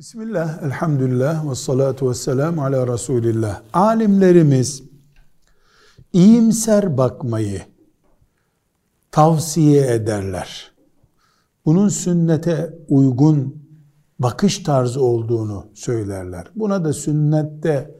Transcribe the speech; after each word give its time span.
Bismillah, 0.00 0.62
elhamdülillah 0.62 1.50
ve 1.50 1.54
salatu 1.54 2.10
ve 2.10 2.14
selamu 2.14 2.64
ala 2.64 2.92
Resulillah. 2.92 3.62
Alimlerimiz 3.72 4.82
iyimser 6.12 6.96
bakmayı 6.96 7.62
tavsiye 9.10 9.94
ederler. 9.94 10.72
Bunun 11.64 11.88
sünnete 11.88 12.74
uygun 12.88 13.66
bakış 14.18 14.58
tarzı 14.58 15.02
olduğunu 15.02 15.66
söylerler. 15.74 16.46
Buna 16.54 16.84
da 16.84 16.92
sünnette 16.92 17.94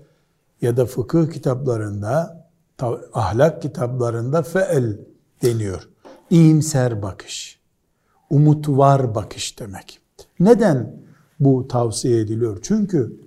ya 0.63 0.77
da 0.77 0.87
fıkıh 0.87 1.33
kitaplarında, 1.33 2.47
ahlak 3.13 3.63
kitaplarında 3.63 4.43
feel 4.43 4.99
deniyor. 5.43 5.89
İyimser 6.31 7.03
bakış, 7.03 7.61
umut 8.31 8.69
var 8.69 9.15
bakış 9.15 9.59
demek. 9.59 10.01
Neden? 10.41 11.10
Bu 11.41 11.69
tavsiye 11.69 12.21
ediliyor. 12.21 12.59
Çünkü 12.63 13.21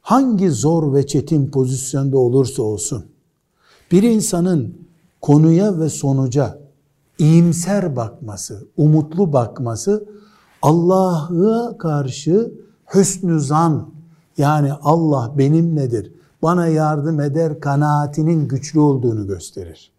hangi 0.00 0.50
zor 0.50 0.94
ve 0.94 1.06
çetin 1.06 1.50
pozisyonda 1.50 2.18
olursa 2.18 2.62
olsun 2.62 3.04
bir 3.92 4.02
insanın 4.02 4.78
konuya 5.20 5.80
ve 5.80 5.88
sonuca 5.88 6.58
iyimser 7.18 7.96
bakması, 7.96 8.66
umutlu 8.76 9.32
bakması 9.32 10.04
Allah'a 10.62 11.78
karşı 11.78 12.52
hüsnü 12.94 13.40
zan 13.40 13.88
yani 14.38 14.72
Allah 14.72 15.34
benimledir, 15.38 16.12
bana 16.42 16.66
yardım 16.66 17.20
eder 17.20 17.60
kanaatinin 17.60 18.48
güçlü 18.48 18.80
olduğunu 18.80 19.26
gösterir. 19.26 19.92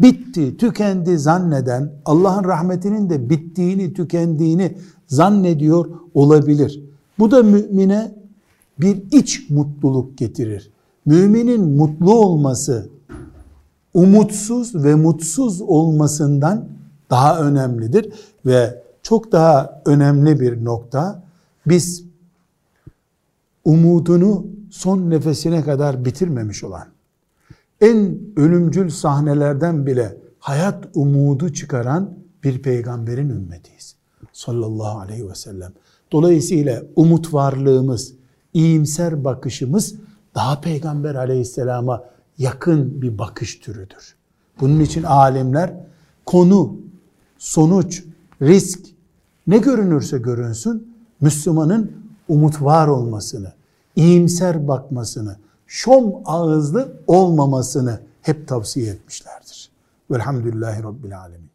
Bitti, 0.00 0.56
tükendi 0.56 1.18
zanneden, 1.18 1.92
Allah'ın 2.04 2.44
rahmetinin 2.44 3.10
de 3.10 3.30
bittiğini, 3.30 3.94
tükendiğini 3.94 4.78
zannediyor 5.06 5.86
olabilir. 6.14 6.82
Bu 7.18 7.30
da 7.30 7.42
mümine 7.42 8.14
bir 8.80 9.02
iç 9.12 9.50
mutluluk 9.50 10.18
getirir. 10.18 10.70
Müminin 11.06 11.64
mutlu 11.64 12.14
olması 12.14 12.88
umutsuz 13.94 14.74
ve 14.74 14.94
mutsuz 14.94 15.60
olmasından 15.60 16.68
daha 17.10 17.40
önemlidir 17.40 18.12
ve 18.46 18.82
çok 19.02 19.32
daha 19.32 19.82
önemli 19.86 20.40
bir 20.40 20.64
nokta 20.64 21.22
biz 21.66 22.04
umudunu 23.64 24.46
son 24.70 25.10
nefesine 25.10 25.62
kadar 25.62 26.04
bitirmemiş 26.04 26.64
olan 26.64 26.86
en 27.80 28.18
ölümcül 28.36 28.90
sahnelerden 28.90 29.86
bile 29.86 30.16
hayat 30.38 30.84
umudu 30.94 31.52
çıkaran 31.52 32.10
bir 32.44 32.62
peygamberin 32.62 33.28
ümmetiyiz 33.28 33.96
sallallahu 34.34 34.98
aleyhi 34.98 35.28
ve 35.28 35.34
sellem. 35.34 35.72
Dolayısıyla 36.12 36.82
umut 36.96 37.34
varlığımız, 37.34 38.12
iyimser 38.54 39.24
bakışımız 39.24 39.94
daha 40.34 40.60
peygamber 40.60 41.14
aleyhisselama 41.14 42.04
yakın 42.38 43.02
bir 43.02 43.18
bakış 43.18 43.58
türüdür. 43.58 44.14
Bunun 44.60 44.80
için 44.80 45.02
alimler 45.02 45.74
konu, 46.26 46.76
sonuç, 47.38 48.04
risk 48.42 48.80
ne 49.46 49.58
görünürse 49.58 50.18
görünsün 50.18 50.94
Müslümanın 51.20 51.92
umut 52.28 52.62
var 52.62 52.88
olmasını, 52.88 53.52
iyimser 53.96 54.68
bakmasını, 54.68 55.36
şom 55.66 56.14
ağızlı 56.24 57.00
olmamasını 57.06 58.00
hep 58.22 58.48
tavsiye 58.48 58.92
etmişlerdir. 58.92 59.70
Velhamdülillahi 60.10 60.82
Rabbil 60.82 61.20
Alemin. 61.20 61.53